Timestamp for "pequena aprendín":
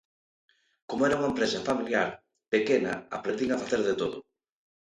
2.53-3.49